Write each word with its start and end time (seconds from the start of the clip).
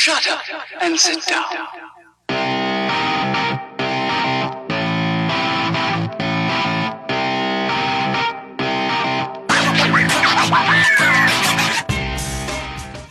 Shut 0.00 0.28
up 0.30 0.38
and 0.80 0.96
sit 0.96 1.18
down. 1.28 1.42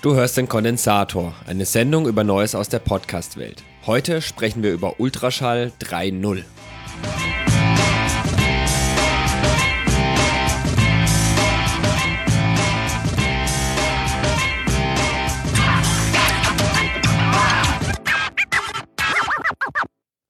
Du 0.02 0.15
hörst 0.15 0.38
den 0.38 0.47
Kondensator, 0.47 1.34
eine 1.46 1.65
Sendung 1.65 2.08
über 2.08 2.23
Neues 2.23 2.55
aus 2.55 2.69
der 2.69 2.79
Podcast-Welt. 2.79 3.63
Heute 3.85 4.22
sprechen 4.22 4.63
wir 4.63 4.72
über 4.72 4.97
Ultraschall 5.01 5.74
3.0. 5.81 6.46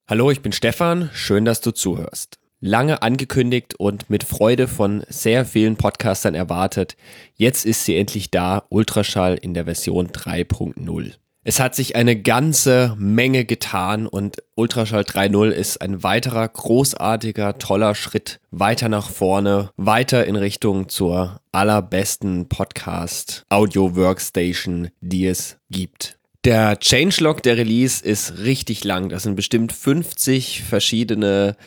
Hallo, 0.09 0.31
ich 0.31 0.41
bin 0.41 0.53
Stefan, 0.53 1.09
schön, 1.11 1.43
dass 1.43 1.59
du 1.59 1.71
zuhörst. 1.71 2.39
Lange 2.61 3.01
angekündigt 3.01 3.75
und 3.75 4.09
mit 4.09 4.23
Freude 4.23 4.69
von 4.69 5.03
sehr 5.09 5.43
vielen 5.43 5.75
Podcastern 5.75 6.33
erwartet, 6.33 6.95
jetzt 7.35 7.65
ist 7.65 7.83
sie 7.83 7.97
endlich 7.97 8.31
da, 8.31 8.63
Ultraschall 8.69 9.35
in 9.35 9.53
der 9.53 9.65
Version 9.65 10.07
3.0. 10.07 11.11
Es 11.43 11.59
hat 11.59 11.75
sich 11.75 11.97
eine 11.97 12.15
ganze 12.15 12.95
Menge 12.97 13.43
getan 13.43 14.07
und 14.07 14.37
Ultraschall 14.55 15.03
3.0 15.03 15.49
ist 15.49 15.81
ein 15.81 16.03
weiterer 16.03 16.47
großartiger, 16.47 17.57
toller 17.57 17.93
Schritt 17.93 18.39
weiter 18.49 18.87
nach 18.87 19.09
vorne, 19.09 19.71
weiter 19.75 20.25
in 20.25 20.37
Richtung 20.37 20.87
zur 20.87 21.41
allerbesten 21.51 22.47
Podcast 22.47 23.43
Audio 23.49 23.97
Workstation, 23.97 24.87
die 25.01 25.27
es 25.27 25.57
gibt. 25.69 26.16
Der 26.47 26.79
Changelog 26.79 27.43
der 27.43 27.57
Release 27.57 28.01
ist 28.01 28.37
richtig 28.37 28.85
lang. 28.85 29.09
Das 29.09 29.23
sind 29.23 29.35
bestimmt 29.35 29.73
50 29.73 30.63
verschiedene 30.63 31.57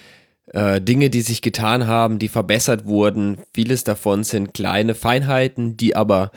äh, 0.54 0.80
Dinge, 0.80 1.10
die 1.10 1.20
sich 1.20 1.42
getan 1.42 1.86
haben, 1.86 2.18
die 2.18 2.28
verbessert 2.28 2.86
wurden. 2.86 3.36
Vieles 3.52 3.84
davon 3.84 4.24
sind 4.24 4.54
kleine 4.54 4.94
Feinheiten, 4.94 5.76
die 5.76 5.94
aber 5.94 6.30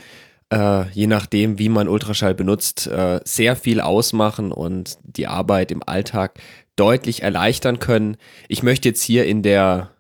äh, 0.50 0.90
je 0.90 1.08
nachdem, 1.08 1.58
wie 1.58 1.70
man 1.70 1.88
Ultraschall 1.88 2.36
benutzt, 2.36 2.86
äh, 2.88 3.22
sehr 3.24 3.56
viel 3.56 3.80
ausmachen 3.80 4.52
und 4.52 4.98
die 5.04 5.28
Arbeit 5.28 5.72
im 5.72 5.82
Alltag 5.82 6.38
deutlich 6.76 7.24
erleichtern 7.24 7.80
können. 7.80 8.18
Ich 8.50 8.62
möchte 8.62 8.90
jetzt 8.90 9.04
hier 9.04 9.26
in 9.26 9.42
der 9.42 9.92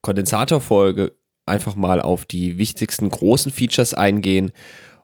Kondensatorfolge 0.00 1.10
einfach 1.44 1.74
mal 1.74 2.00
auf 2.00 2.24
die 2.24 2.56
wichtigsten 2.56 3.08
großen 3.08 3.50
Features 3.50 3.94
eingehen 3.94 4.52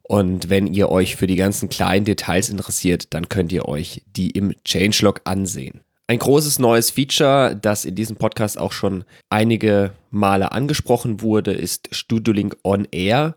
und 0.08 0.50
wenn 0.50 0.66
ihr 0.68 0.88
euch 0.88 1.16
für 1.16 1.26
die 1.26 1.36
ganzen 1.36 1.68
kleinen 1.68 2.04
Details 2.04 2.48
interessiert, 2.48 3.12
dann 3.12 3.28
könnt 3.28 3.52
ihr 3.52 3.66
euch 3.66 4.02
die 4.16 4.30
im 4.30 4.54
Changelog 4.64 5.20
ansehen. 5.24 5.80
Ein 6.06 6.20
großes 6.20 6.60
neues 6.60 6.90
Feature, 6.90 7.58
das 7.60 7.84
in 7.84 7.96
diesem 7.96 8.14
Podcast 8.14 8.58
auch 8.58 8.70
schon 8.70 9.04
einige 9.28 9.92
Male 10.10 10.52
angesprochen 10.52 11.20
wurde, 11.20 11.52
ist 11.52 11.88
StudioLink 11.90 12.56
On 12.62 12.86
Air. 12.92 13.34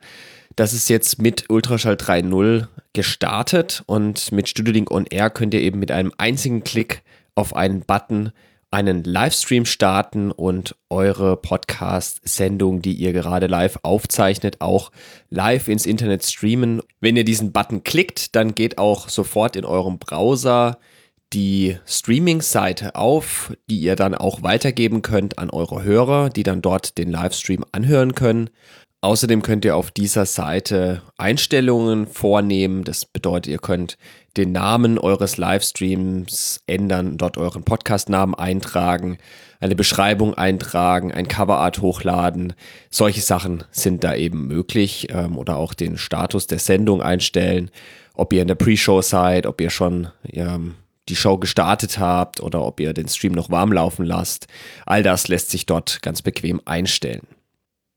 Das 0.56 0.74
ist 0.74 0.90
jetzt 0.90 1.20
mit 1.20 1.50
Ultraschall 1.50 1.96
3.0 1.96 2.68
gestartet 2.94 3.82
und 3.88 4.32
mit 4.32 4.48
StudioLink 4.48 4.92
On 4.92 5.08
Air 5.10 5.32
könnt 5.32 5.56
ihr 5.56 5.62
eben 5.62 5.80
mit 5.80 5.90
einem 5.90 6.14
einzigen 6.20 6.64
Klick 6.64 7.02
auf 7.34 7.56
einen 7.56 7.82
Button 7.82 8.32
einen 8.72 9.04
Livestream 9.04 9.66
starten 9.66 10.32
und 10.32 10.76
eure 10.90 11.38
Podcast-Sendung, 11.38 12.82
die 12.82 12.94
ihr 12.94 13.14
gerade 13.14 13.48
live 13.48 13.80
aufzeichnet, 13.82 14.58
auch 14.60 14.92
live 15.30 15.68
ins 15.68 15.86
Internet 15.86 16.24
streamen. 16.24 16.82
Wenn 17.00 17.18
ihr 17.18 17.24
diesen 17.24 17.52
Button 17.52 17.84
klickt, 17.84 18.36
dann 18.36 18.54
geht 18.54 18.78
auch 18.78 19.10
sofort 19.10 19.56
in 19.56 19.66
eurem 19.66 19.98
Browser 19.98 20.78
die 21.34 21.78
Streaming-Seite 21.86 22.96
auf, 22.96 23.54
die 23.70 23.80
ihr 23.80 23.96
dann 23.96 24.16
auch 24.16 24.42
weitergeben 24.42 25.02
könnt 25.02 25.38
an 25.38 25.50
eure 25.50 25.84
Hörer, 25.84 26.30
die 26.30 26.44
dann 26.44 26.62
dort 26.62 26.98
den 26.98 27.12
Livestream 27.12 27.66
anhören 27.72 28.16
können. 28.16 28.50
Außerdem 29.02 29.42
könnt 29.42 29.64
ihr 29.64 29.78
auf 29.78 29.92
dieser 29.92 30.26
Seite 30.26 31.02
Einstellungen 31.18 32.06
vornehmen. 32.06 32.84
Das 32.84 33.06
bedeutet, 33.06 33.50
ihr 33.50 33.58
könnt 33.58 33.98
den 34.36 34.52
Namen 34.52 35.00
eures 35.00 35.38
Livestreams 35.38 36.62
ändern, 36.68 37.18
dort 37.18 37.38
euren 37.38 37.64
Podcastnamen 37.64 38.36
eintragen, 38.36 39.18
eine 39.62 39.76
Beschreibung 39.76 40.34
eintragen, 40.34 41.14
ein 41.14 41.30
Coverart 41.30 41.80
hochladen. 41.80 42.54
Solche 42.90 43.22
Sachen 43.22 43.64
sind 43.72 44.04
da 44.04 44.16
eben 44.16 44.48
möglich 44.48 45.08
ähm, 45.12 45.38
oder 45.38 45.56
auch 45.56 45.74
den 45.74 45.98
Status 45.98 46.48
der 46.48 46.60
Sendung 46.60 47.02
einstellen, 47.02 47.72
ob 48.16 48.34
ihr 48.34 48.42
in 48.42 48.50
der 48.50 48.56
Pre-Show 48.56 49.02
seid, 49.02 49.46
ob 49.46 49.62
ihr 49.62 49.70
schon 49.70 50.10
die 51.08 51.16
Show 51.16 51.38
gestartet 51.38 52.00
habt 52.00 52.42
oder 52.42 52.64
ob 52.66 52.82
ihr 52.82 52.94
den 52.94 53.08
Stream 53.08 53.32
noch 53.32 53.50
warm 53.50 53.72
laufen 53.72 54.06
lasst. 54.06 54.48
All 54.86 55.04
das 55.04 55.30
lässt 55.30 55.52
sich 55.52 55.66
dort 55.66 56.02
ganz 56.02 56.22
bequem 56.22 56.62
einstellen. 56.66 57.39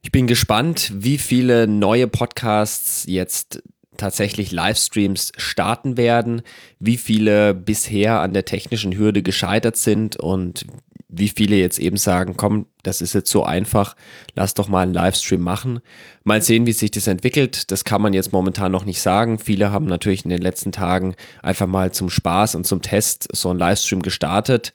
Ich 0.04 0.10
bin 0.10 0.26
gespannt, 0.26 0.92
wie 0.94 1.16
viele 1.16 1.68
neue 1.68 2.08
Podcasts 2.08 3.04
jetzt 3.06 3.62
tatsächlich 3.96 4.50
Livestreams 4.50 5.30
starten 5.36 5.96
werden, 5.96 6.42
wie 6.80 6.96
viele 6.96 7.54
bisher 7.54 8.20
an 8.20 8.32
der 8.32 8.44
technischen 8.44 8.96
Hürde 8.96 9.22
gescheitert 9.22 9.76
sind 9.76 10.16
und 10.16 10.66
wie 11.08 11.28
viele 11.28 11.56
jetzt 11.56 11.78
eben 11.78 11.98
sagen, 11.98 12.36
komm, 12.36 12.66
das 12.82 13.00
ist 13.00 13.12
jetzt 13.12 13.30
so 13.30 13.44
einfach, 13.44 13.94
lass 14.34 14.54
doch 14.54 14.68
mal 14.68 14.80
einen 14.80 14.94
Livestream 14.94 15.40
machen. 15.40 15.80
Mal 16.24 16.42
sehen, 16.42 16.66
wie 16.66 16.72
sich 16.72 16.90
das 16.90 17.06
entwickelt. 17.06 17.70
Das 17.70 17.84
kann 17.84 18.02
man 18.02 18.12
jetzt 18.12 18.32
momentan 18.32 18.72
noch 18.72 18.86
nicht 18.86 19.00
sagen. 19.00 19.38
Viele 19.38 19.70
haben 19.70 19.86
natürlich 19.86 20.24
in 20.24 20.30
den 20.30 20.42
letzten 20.42 20.72
Tagen 20.72 21.14
einfach 21.42 21.66
mal 21.66 21.92
zum 21.92 22.10
Spaß 22.10 22.54
und 22.54 22.66
zum 22.66 22.82
Test 22.82 23.28
so 23.32 23.50
einen 23.50 23.58
Livestream 23.58 24.02
gestartet. 24.02 24.72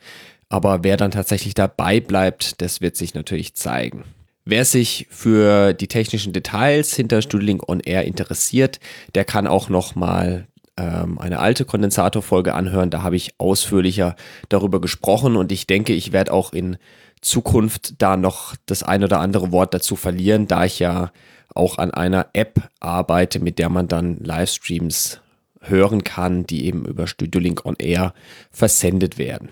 Aber 0.47 0.83
wer 0.83 0.95
dann 0.95 1.11
tatsächlich 1.11 1.53
dabei 1.53 1.99
bleibt, 1.99 2.61
das 2.61 2.79
wird 2.81 2.95
sich 2.95 3.13
natürlich 3.13 3.55
zeigen. 3.55 4.05
Wer 4.49 4.63
sich 4.63 5.07
für 5.09 5.73
die 5.73 5.89
technischen 5.89 6.31
Details 6.31 6.95
hinter 6.95 7.21
StudioLink 7.21 7.67
On 7.67 7.81
Air 7.81 8.05
interessiert, 8.05 8.79
der 9.13 9.25
kann 9.25 9.45
auch 9.45 9.67
noch 9.67 9.95
mal 9.95 10.47
ähm, 10.77 11.19
eine 11.19 11.39
alte 11.39 11.65
Kondensatorfolge 11.65 12.53
anhören. 12.53 12.89
Da 12.89 13.03
habe 13.03 13.17
ich 13.17 13.33
ausführlicher 13.39 14.15
darüber 14.47 14.79
gesprochen 14.79 15.35
und 15.35 15.51
ich 15.51 15.67
denke, 15.67 15.91
ich 15.91 16.13
werde 16.13 16.31
auch 16.31 16.53
in 16.53 16.77
Zukunft 17.19 18.01
da 18.01 18.15
noch 18.15 18.55
das 18.67 18.83
ein 18.83 19.03
oder 19.03 19.19
andere 19.19 19.51
Wort 19.51 19.73
dazu 19.73 19.97
verlieren, 19.97 20.47
da 20.47 20.63
ich 20.63 20.79
ja 20.79 21.11
auch 21.53 21.77
an 21.77 21.91
einer 21.91 22.27
App 22.31 22.69
arbeite, 22.79 23.41
mit 23.41 23.59
der 23.59 23.67
man 23.67 23.89
dann 23.89 24.15
Livestreams 24.15 25.19
hören 25.59 26.05
kann, 26.05 26.47
die 26.47 26.67
eben 26.67 26.85
über 26.85 27.07
StudioLink 27.07 27.65
On 27.65 27.75
Air 27.79 28.13
versendet 28.49 29.17
werden. 29.17 29.49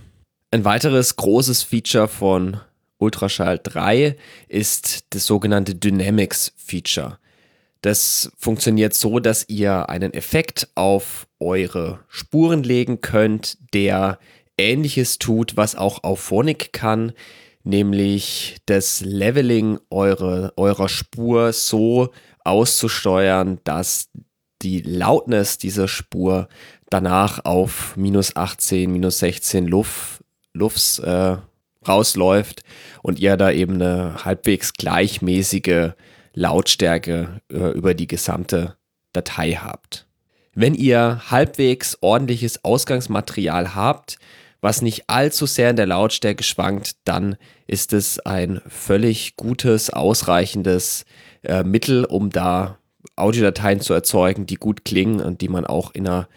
Ein 0.52 0.64
weiteres 0.64 1.18
großes 1.18 1.64
Feature 1.64 2.08
von 2.08 2.62
Ultraschall 2.98 3.60
3 3.62 4.16
ist 4.48 5.06
das 5.12 5.26
sogenannte 5.26 5.76
Dynamics 5.76 6.54
Feature. 6.56 7.20
Das 7.82 8.32
funktioniert 8.38 8.94
so, 8.94 9.20
dass 9.20 9.48
ihr 9.48 9.90
einen 9.90 10.14
Effekt 10.14 10.70
auf 10.76 11.28
eure 11.40 12.00
Spuren 12.08 12.64
legen 12.64 13.02
könnt, 13.02 13.58
der 13.74 14.18
ähnliches 14.58 15.20
tut, 15.20 15.56
was 15.56 15.76
auch 15.76 16.04
auf 16.04 16.20
Phonic 16.20 16.74
kann, 16.74 17.14
nämlich 17.64 18.58
das 18.66 19.02
Leveling 19.02 19.80
eure, 19.90 20.54
eurer 20.56 20.90
Spur 20.90 21.54
so 21.54 22.10
auszusteuern, 22.44 23.60
dass 23.66 24.10
die 24.62 24.82
Lautness 24.82 25.58
dieser 25.58 25.88
Spur 25.88 26.48
danach 26.90 27.44
auf 27.46 27.96
minus 27.98 28.36
18, 28.36 28.92
minus 28.92 29.20
16 29.20 29.68
Luft, 29.68 30.24
Lufts 30.54 31.00
äh, 31.00 31.38
rausläuft 31.88 32.64
und 33.02 33.20
ihr 33.20 33.38
da 33.38 33.52
eben 33.52 33.76
eine 33.76 34.26
halbwegs 34.26 34.74
gleichmäßige 34.74 35.92
Lautstärke 36.34 37.42
äh, 37.52 37.72
über 37.72 37.94
die 37.94 38.08
gesamte 38.08 38.76
Datei 39.14 39.54
habt. 39.54 40.06
Wenn 40.54 40.74
ihr 40.74 41.22
halbwegs 41.30 41.98
ordentliches 42.02 42.64
Ausgangsmaterial 42.64 43.76
habt, 43.76 44.18
was 44.62 44.82
nicht 44.82 45.10
allzu 45.10 45.46
sehr 45.46 45.70
in 45.70 45.76
der 45.76 45.86
Lautstärke 45.86 46.44
schwankt, 46.44 46.96
dann 47.04 47.36
ist 47.68 47.94
es 47.94 48.20
ein 48.20 48.62
völlig 48.68 49.36
gutes, 49.36 49.90
ausreichendes 49.90 51.06
äh, 51.44 51.64
Mittel, 51.64 52.06
um 52.06 52.30
da 52.30 52.78
Audiodateien 53.16 53.80
zu 53.80 53.94
erzeugen, 53.94 54.46
die 54.46 54.56
gut 54.56 54.84
klingen 54.84 55.22
und 55.22 55.42
die 55.42 55.50
man 55.50 55.66
auch 55.66 55.92
in 55.94 56.08
einer 56.08 56.28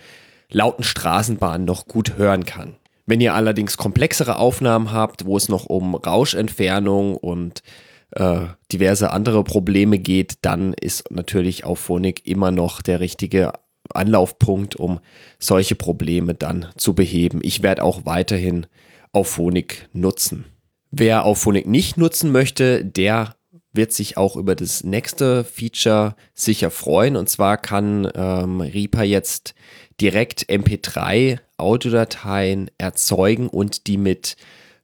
lauten 0.51 0.85
Straßenbahn 0.85 1.65
noch 1.65 1.87
gut 1.87 2.17
hören 2.17 2.45
kann. 2.45 2.77
Wenn 3.09 3.23
ihr 3.23 3.33
allerdings 3.33 3.79
komplexere 3.79 4.37
Aufnahmen 4.37 4.93
habt, 4.93 5.25
wo 5.25 5.39
es 5.39 5.49
noch 5.49 5.65
um 5.65 5.95
Rauschentfernung 5.95 7.17
und 7.17 7.63
äh, 8.11 8.41
diverse 8.71 9.13
andere 9.13 9.45
Probleme 9.45 9.99
geht, 9.99 10.35
dann 10.43 10.75
ist 10.75 11.11
natürlich 11.11 11.65
Auphonic 11.65 12.27
immer 12.27 12.51
noch 12.51 12.83
der 12.83 13.01
richtige 13.01 13.55
Anlaufpunkt, 13.95 14.77
um 14.77 15.01
solche 15.39 15.75
Probleme 15.75 16.35
dann 16.35 16.67
zu 16.77 16.95
beheben. 16.95 17.41
Ich 17.43 17.63
werde 17.63 17.83
auch 17.83 18.05
weiterhin 18.05 18.67
Auphonic 19.13 19.89
nutzen. 19.95 20.45
Wer 20.91 21.25
Auphonic 21.25 21.67
nicht 21.67 21.97
nutzen 21.97 22.31
möchte, 22.31 22.85
der 22.85 23.37
wird 23.73 23.93
sich 23.93 24.17
auch 24.17 24.37
über 24.37 24.55
das 24.55 24.85
nächste 24.85 25.45
Feature 25.45 26.17
sicher 26.35 26.71
freuen. 26.71 27.17
Und 27.17 27.29
zwar 27.29 27.57
kann 27.57 28.11
ähm, 28.15 28.61
Reaper 28.61 29.03
jetzt 29.05 29.55
direkt 30.01 30.49
MP3 30.49 31.39
Audiodateien 31.57 32.71
erzeugen 32.79 33.49
und 33.49 33.87
die 33.87 33.99
mit 33.99 34.37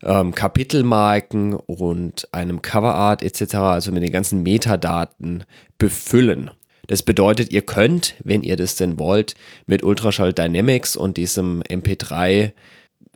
ähm, 0.03 0.35
Kapitelmarken 0.35 1.55
und 1.55 2.29
einem 2.33 2.63
Coverart 2.63 3.23
etc., 3.23 3.55
also 3.55 3.93
mit 3.93 4.03
den 4.03 4.13
ganzen 4.13 4.43
Metadaten 4.43 5.45
befüllen. 5.79 6.51
Das 6.87 7.03
bedeutet, 7.03 7.51
ihr 7.51 7.63
könnt, 7.63 8.15
wenn 8.23 8.43
ihr 8.43 8.57
das 8.57 8.77
denn 8.77 8.99
wollt, 8.99 9.35
mit 9.67 9.83
Ultraschall 9.83 10.35
Dynamics 10.35 10.97
und 10.97 11.17
diesem 11.17 11.63
MP3 11.63 12.53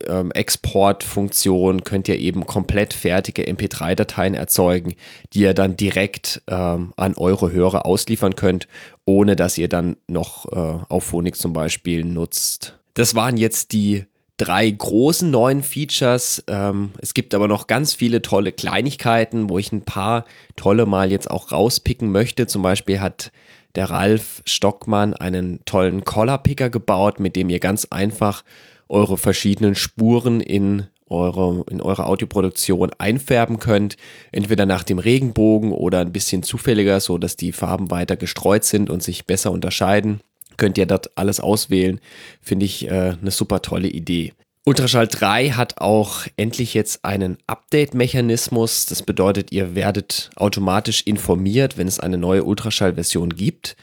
ähm, 0.06 0.31
Exportfunktion 0.33 1.85
könnt 1.85 2.09
ihr 2.09 2.19
eben 2.19 2.47
komplett 2.47 2.93
fertige 2.93 3.43
MP3-Dateien 3.45 4.35
erzeugen, 4.35 4.95
die 5.33 5.41
ihr 5.41 5.55
dann 5.55 5.77
direkt 5.77 6.43
ähm, 6.47 6.93
an 6.97 7.15
eure 7.17 7.53
Hörer 7.53 7.87
ausliefern 7.87 8.37
könnt, 8.37 8.69
ohne 9.05 9.37
dass 9.37 9.59
ihr 9.59 9.69
dann 9.69 9.97
noch 10.06 10.47
äh, 10.53 10.85
auf 10.89 11.05
Phonik 11.05 11.37
zum 11.37 11.53
Beispiel 11.53 12.05
nutzt. 12.05 12.79
Das 12.95 13.15
waren 13.15 13.37
jetzt 13.37 13.73
die 13.73 14.05
drei 14.39 14.71
großen 14.71 15.31
neuen 15.31 15.62
Features. 15.62 16.45
Ähm, 16.47 16.93
es 17.00 17.12
gibt 17.12 17.35
aber 17.35 17.49
noch 17.49 17.67
ganz 17.67 17.93
viele 17.93 18.23
tolle 18.23 18.53
Kleinigkeiten, 18.53 19.50
wo 19.50 19.59
ich 19.59 19.73
ein 19.73 19.83
paar 19.83 20.25
tolle 20.56 20.87
mal 20.87 21.11
jetzt 21.11 21.31
auch 21.31 21.53
rauspicken 21.53 22.11
möchte. 22.11 22.47
Zum 22.47 22.62
Beispiel 22.62 23.00
hat 23.00 23.33
der 23.75 23.91
Ralf 23.91 24.43
Stockmann 24.47 25.15
einen 25.15 25.65
tollen 25.65 26.05
Collar-Picker 26.05 26.71
gebaut, 26.71 27.21
mit 27.21 27.37
dem 27.37 27.50
ihr 27.50 27.61
ganz 27.61 27.87
einfach 27.91 28.43
eure 28.88 29.19
verschiedenen 29.19 29.75
Spuren 29.75 30.40
in 30.40 30.87
eure, 31.11 31.64
in 31.70 31.81
eure 31.81 32.06
Audioproduktion 32.06 32.90
einfärben 32.99 33.58
könnt. 33.58 33.96
Entweder 34.32 34.67
nach 34.67 34.82
dem 34.82 34.99
Regenbogen 34.99 35.73
oder 35.73 36.00
ein 36.00 36.12
bisschen 36.12 36.43
zufälliger, 36.43 37.00
so 37.00 37.19
dass 37.19 37.37
die 37.37 37.52
Farben 37.52 37.90
weiter 37.90 38.17
gestreut 38.17 38.64
sind 38.64 38.90
und 38.90 39.02
sich 39.02 39.26
besser 39.26 39.50
unterscheiden. 39.50 40.20
Könnt 40.56 40.76
ihr 40.76 40.87
dort 40.87 41.17
alles 41.17 41.40
auswählen. 41.40 42.00
Finde 42.43 42.67
ich 42.67 42.88
äh, 42.88 43.14
eine 43.20 43.31
super 43.31 43.62
tolle 43.62 43.88
Idee. 43.88 44.32
Ultraschall 44.64 45.08
3 45.08 45.50
hat 45.50 45.81
auch 45.81 46.26
endlich 46.37 46.75
jetzt 46.75 47.05
einen 47.05 47.38
Update-Mechanismus. 47.46 48.85
Das 48.85 49.02
bedeutet, 49.02 49.50
ihr 49.50 49.75
werdet 49.75 50.31
automatisch 50.37 51.02
informiert, 51.06 51.79
wenn 51.79 51.88
es 51.88 52.00
eine 52.00 52.19
neue 52.19 52.44
Ultraschall-Version 52.44 53.31
gibt. 53.31 53.76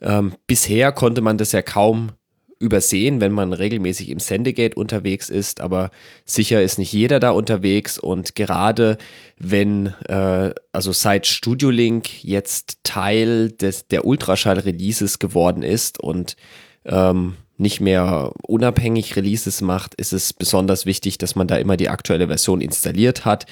Ähm, 0.00 0.34
bisher 0.46 0.92
konnte 0.92 1.22
man 1.22 1.38
das 1.38 1.50
ja 1.50 1.62
kaum 1.62 2.12
übersehen, 2.58 3.20
wenn 3.20 3.32
man 3.32 3.52
regelmäßig 3.52 4.08
im 4.10 4.18
Sendegate 4.18 4.76
unterwegs 4.76 5.30
ist, 5.30 5.60
aber 5.60 5.90
sicher 6.24 6.62
ist 6.62 6.78
nicht 6.78 6.92
jeder 6.92 7.20
da 7.20 7.30
unterwegs. 7.30 7.98
Und 7.98 8.34
gerade 8.34 8.98
wenn, 9.38 9.94
äh, 10.08 10.52
also 10.72 10.92
seit 10.92 11.26
Studio 11.26 11.70
Link 11.70 12.24
jetzt 12.24 12.78
Teil 12.82 13.50
des, 13.52 13.86
der 13.88 14.04
Ultraschall-Releases 14.04 15.18
geworden 15.18 15.62
ist 15.62 16.00
und 16.00 16.36
ähm, 16.84 17.36
nicht 17.58 17.80
mehr 17.80 18.32
unabhängig 18.42 19.16
Releases 19.16 19.60
macht, 19.60 19.94
ist 19.96 20.12
es 20.12 20.32
besonders 20.32 20.86
wichtig, 20.86 21.18
dass 21.18 21.34
man 21.34 21.48
da 21.48 21.56
immer 21.56 21.76
die 21.76 21.88
aktuelle 21.88 22.28
Version 22.28 22.60
installiert 22.60 23.24
hat, 23.24 23.46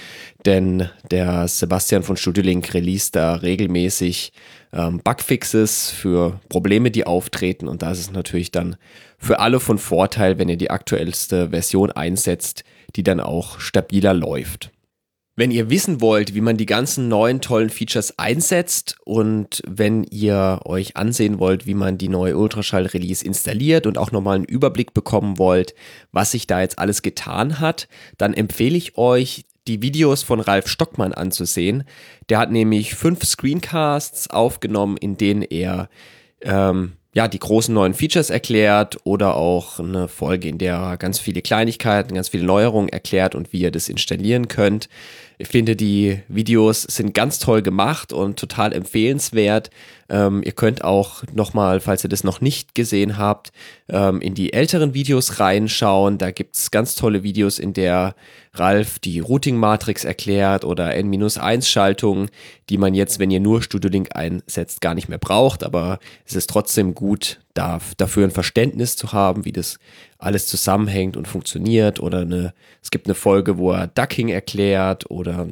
denn 0.44 0.88
der 1.10 1.48
Sebastian 1.48 2.04
von 2.04 2.16
StudioLink 2.16 2.72
release 2.72 3.10
da 3.12 3.34
regelmäßig 3.34 4.32
ähm, 4.72 5.00
Bugfixes 5.02 5.90
für 5.90 6.40
Probleme, 6.48 6.90
die 6.90 7.06
auftreten 7.06 7.66
und 7.66 7.82
da 7.82 7.90
ist 7.90 7.98
es 7.98 8.12
natürlich 8.12 8.52
dann 8.52 8.76
für 9.18 9.40
alle 9.40 9.58
von 9.58 9.78
Vorteil, 9.78 10.38
wenn 10.38 10.48
ihr 10.48 10.56
die 10.56 10.70
aktuellste 10.70 11.50
Version 11.50 11.90
einsetzt, 11.90 12.64
die 12.94 13.02
dann 13.02 13.20
auch 13.20 13.58
stabiler 13.58 14.14
läuft. 14.14 14.70
Wenn 15.38 15.50
ihr 15.50 15.68
wissen 15.68 16.00
wollt, 16.00 16.34
wie 16.34 16.40
man 16.40 16.56
die 16.56 16.64
ganzen 16.64 17.08
neuen 17.08 17.42
tollen 17.42 17.68
Features 17.68 18.18
einsetzt 18.18 18.96
und 19.04 19.62
wenn 19.66 20.02
ihr 20.04 20.60
euch 20.64 20.96
ansehen 20.96 21.38
wollt, 21.38 21.66
wie 21.66 21.74
man 21.74 21.98
die 21.98 22.08
neue 22.08 22.38
Ultraschall-Release 22.38 23.22
installiert 23.22 23.86
und 23.86 23.98
auch 23.98 24.12
nochmal 24.12 24.36
einen 24.36 24.46
Überblick 24.46 24.94
bekommen 24.94 25.36
wollt, 25.36 25.74
was 26.10 26.30
sich 26.30 26.46
da 26.46 26.62
jetzt 26.62 26.78
alles 26.78 27.02
getan 27.02 27.60
hat, 27.60 27.86
dann 28.16 28.32
empfehle 28.32 28.78
ich 28.78 28.96
euch, 28.96 29.44
die 29.66 29.82
Videos 29.82 30.22
von 30.22 30.40
Ralf 30.40 30.68
Stockmann 30.68 31.12
anzusehen. 31.12 31.84
Der 32.30 32.38
hat 32.38 32.50
nämlich 32.50 32.94
fünf 32.94 33.24
Screencasts 33.24 34.30
aufgenommen, 34.30 34.96
in 34.96 35.18
denen 35.18 35.42
er 35.42 35.90
ähm, 36.40 36.92
ja, 37.16 37.28
die 37.28 37.38
großen 37.38 37.72
neuen 37.72 37.94
Features 37.94 38.28
erklärt 38.28 38.98
oder 39.04 39.36
auch 39.36 39.78
eine 39.80 40.06
Folge, 40.06 40.50
in 40.50 40.58
der 40.58 40.74
er 40.74 40.96
ganz 40.98 41.18
viele 41.18 41.40
Kleinigkeiten, 41.40 42.14
ganz 42.14 42.28
viele 42.28 42.44
Neuerungen 42.44 42.90
erklärt 42.90 43.34
und 43.34 43.54
wie 43.54 43.60
ihr 43.60 43.70
das 43.70 43.88
installieren 43.88 44.48
könnt. 44.48 44.90
Ich 45.38 45.48
finde, 45.48 45.76
die 45.76 46.20
Videos 46.28 46.82
sind 46.82 47.14
ganz 47.14 47.38
toll 47.38 47.62
gemacht 47.62 48.12
und 48.12 48.38
total 48.38 48.74
empfehlenswert. 48.74 49.70
Ähm, 50.08 50.42
ihr 50.44 50.52
könnt 50.52 50.84
auch 50.84 51.22
nochmal, 51.34 51.80
falls 51.80 52.04
ihr 52.04 52.10
das 52.10 52.24
noch 52.24 52.40
nicht 52.40 52.74
gesehen 52.74 53.18
habt, 53.18 53.52
ähm, 53.88 54.20
in 54.20 54.34
die 54.34 54.52
älteren 54.52 54.94
Videos 54.94 55.40
reinschauen. 55.40 56.18
Da 56.18 56.30
gibt's 56.30 56.70
ganz 56.70 56.94
tolle 56.94 57.22
Videos, 57.22 57.58
in 57.58 57.72
der 57.72 58.14
Ralf 58.54 58.98
die 58.98 59.20
Routing-Matrix 59.20 60.04
erklärt 60.04 60.64
oder 60.64 60.94
N-1-Schaltungen, 60.94 62.30
die 62.68 62.78
man 62.78 62.94
jetzt, 62.94 63.18
wenn 63.18 63.30
ihr 63.30 63.40
nur 63.40 63.62
Studio 63.62 63.90
Link 63.90 64.14
einsetzt, 64.14 64.80
gar 64.80 64.94
nicht 64.94 65.08
mehr 65.08 65.18
braucht. 65.18 65.64
Aber 65.64 65.98
es 66.24 66.34
ist 66.36 66.50
trotzdem 66.50 66.94
gut, 66.94 67.40
da, 67.54 67.80
dafür 67.96 68.24
ein 68.24 68.30
Verständnis 68.30 68.96
zu 68.96 69.12
haben, 69.12 69.44
wie 69.44 69.52
das 69.52 69.78
alles 70.18 70.46
zusammenhängt 70.46 71.16
und 71.16 71.28
funktioniert. 71.28 72.00
Oder 72.00 72.20
eine, 72.20 72.54
es 72.82 72.90
gibt 72.90 73.06
eine 73.06 73.14
Folge, 73.14 73.58
wo 73.58 73.72
er 73.72 73.88
Ducking 73.88 74.28
erklärt 74.28 75.10
oder 75.10 75.48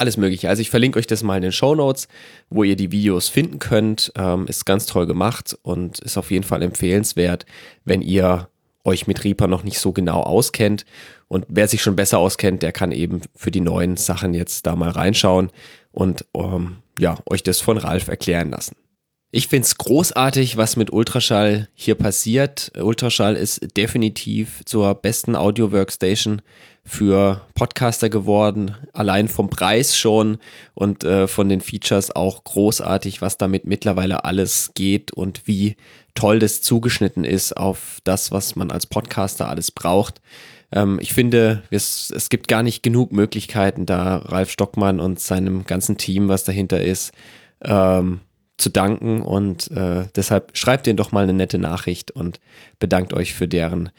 alles 0.00 0.16
Mögliche. 0.16 0.48
Also 0.48 0.62
ich 0.62 0.70
verlinke 0.70 0.98
euch 0.98 1.06
das 1.06 1.22
mal 1.22 1.36
in 1.36 1.42
den 1.42 1.52
Show 1.52 1.74
Notes, 1.74 2.08
wo 2.48 2.64
ihr 2.64 2.76
die 2.76 2.92
Videos 2.92 3.28
finden 3.28 3.58
könnt. 3.58 4.12
Ähm, 4.16 4.46
ist 4.46 4.64
ganz 4.64 4.86
toll 4.86 5.06
gemacht 5.06 5.56
und 5.62 5.98
ist 6.00 6.16
auf 6.16 6.30
jeden 6.30 6.44
Fall 6.44 6.62
empfehlenswert, 6.62 7.46
wenn 7.84 8.02
ihr 8.02 8.48
euch 8.84 9.06
mit 9.06 9.24
Reaper 9.24 9.46
noch 9.46 9.62
nicht 9.62 9.78
so 9.78 9.92
genau 9.92 10.22
auskennt. 10.22 10.84
Und 11.28 11.46
wer 11.48 11.68
sich 11.68 11.82
schon 11.82 11.96
besser 11.96 12.18
auskennt, 12.18 12.62
der 12.62 12.72
kann 12.72 12.92
eben 12.92 13.20
für 13.36 13.50
die 13.50 13.60
neuen 13.60 13.96
Sachen 13.96 14.34
jetzt 14.34 14.66
da 14.66 14.74
mal 14.74 14.90
reinschauen 14.90 15.50
und 15.92 16.24
ähm, 16.34 16.78
ja, 16.98 17.18
euch 17.28 17.42
das 17.42 17.60
von 17.60 17.78
Ralf 17.78 18.08
erklären 18.08 18.50
lassen. 18.50 18.76
Ich 19.32 19.46
finde 19.46 19.66
es 19.66 19.78
großartig, 19.78 20.56
was 20.56 20.74
mit 20.74 20.92
Ultraschall 20.92 21.68
hier 21.74 21.94
passiert. 21.94 22.72
Ultraschall 22.76 23.36
ist 23.36 23.76
definitiv 23.76 24.62
zur 24.64 24.92
besten 24.94 25.36
Audio-Workstation 25.36 26.42
für 26.84 27.42
Podcaster 27.54 28.08
geworden. 28.08 28.74
Allein 28.92 29.28
vom 29.28 29.50
Preis 29.50 29.96
schon 29.96 30.38
und 30.74 31.04
äh, 31.04 31.28
von 31.28 31.48
den 31.48 31.60
Features 31.60 32.14
auch 32.14 32.44
großartig, 32.44 33.22
was 33.22 33.38
damit 33.38 33.66
mittlerweile 33.66 34.24
alles 34.24 34.72
geht 34.74 35.12
und 35.12 35.46
wie 35.46 35.76
toll 36.14 36.38
das 36.38 36.62
zugeschnitten 36.62 37.24
ist 37.24 37.56
auf 37.56 37.98
das, 38.04 38.32
was 38.32 38.56
man 38.56 38.70
als 38.70 38.86
Podcaster 38.86 39.48
alles 39.48 39.70
braucht. 39.70 40.20
Ähm, 40.72 40.98
ich 41.00 41.12
finde, 41.12 41.62
es, 41.70 42.12
es 42.14 42.28
gibt 42.28 42.48
gar 42.48 42.62
nicht 42.62 42.82
genug 42.82 43.12
Möglichkeiten, 43.12 43.86
da 43.86 44.16
Ralf 44.16 44.50
Stockmann 44.50 45.00
und 45.00 45.20
seinem 45.20 45.64
ganzen 45.64 45.96
Team, 45.96 46.28
was 46.28 46.44
dahinter 46.44 46.80
ist, 46.80 47.12
ähm, 47.62 48.20
zu 48.56 48.68
danken 48.68 49.22
und 49.22 49.70
äh, 49.70 50.06
deshalb 50.14 50.56
schreibt 50.56 50.86
denen 50.86 50.98
doch 50.98 51.12
mal 51.12 51.24
eine 51.24 51.32
nette 51.32 51.58
Nachricht 51.58 52.10
und 52.10 52.40
bedankt 52.78 53.14
euch 53.14 53.34
für 53.34 53.48
deren 53.48 53.90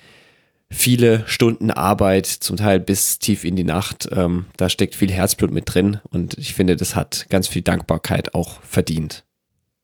viele 0.72 1.24
Stunden 1.28 1.70
Arbeit, 1.70 2.26
zum 2.26 2.58
Teil 2.58 2.80
bis 2.80 3.20
tief 3.20 3.44
in 3.44 3.56
die 3.56 3.64
Nacht. 3.64 4.10
Ähm, 4.12 4.46
da 4.58 4.70
steckt 4.70 4.96
viel 4.96 5.12
Herzblut 5.12 5.52
mit 5.52 5.72
drin 5.72 6.00
und 6.10 6.38
ich 6.38 6.56
finde, 6.56 6.76
das 6.76 6.96
hat 6.96 7.28
ganz 7.30 7.48
viel 7.48 7.62
Dankbarkeit 7.62 8.34
auch 8.34 8.62
verdient. 8.62 9.24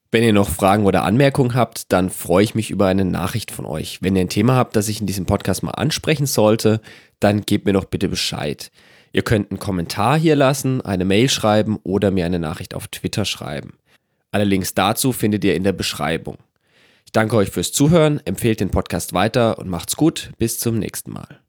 Wenn 0.09 0.23
ihr 0.23 0.33
noch 0.33 0.49
Fragen 0.49 0.85
oder 0.85 1.03
Anmerkungen 1.03 1.53
habt, 1.53 1.91
dann 1.91 2.09
freue 2.09 2.43
ich 2.43 2.55
mich 2.55 2.69
über 2.69 2.87
eine 2.87 3.03
Nachricht 3.03 3.51
von 3.51 3.65
euch. 3.65 4.01
Wenn 4.01 4.15
ihr 4.15 4.21
ein 4.21 4.29
Thema 4.29 4.55
habt, 4.55 4.77
das 4.77 4.87
ich 4.87 5.01
in 5.01 5.07
diesem 5.07 5.25
Podcast 5.25 5.63
mal 5.63 5.71
ansprechen 5.71 6.25
sollte, 6.25 6.79
dann 7.19 7.41
gebt 7.41 7.65
mir 7.65 7.73
doch 7.73 7.85
bitte 7.85 8.07
Bescheid. 8.07 8.71
Ihr 9.11 9.23
könnt 9.23 9.51
einen 9.51 9.59
Kommentar 9.59 10.17
hier 10.17 10.37
lassen, 10.37 10.79
eine 10.81 11.03
Mail 11.03 11.27
schreiben 11.27 11.77
oder 11.83 12.11
mir 12.11 12.25
eine 12.25 12.39
Nachricht 12.39 12.73
auf 12.73 12.87
Twitter 12.87 13.25
schreiben. 13.25 13.73
Alle 14.31 14.45
Links 14.45 14.73
dazu 14.73 15.11
findet 15.11 15.43
ihr 15.43 15.55
in 15.55 15.63
der 15.63 15.73
Beschreibung. 15.73 16.37
Ich 17.07 17.13
danke 17.13 17.37
euch 17.37 17.51
fürs 17.51 17.71
Zuhören, 17.71 18.19
empfehlt 18.25 18.59
den 18.59 18.69
Podcast 18.69 19.13
weiter 19.13 19.59
und 19.59 19.69
macht's 19.69 19.95
gut. 19.95 20.31
Bis 20.39 20.59
zum 20.59 20.77
nächsten 20.77 21.13
Mal. 21.13 21.39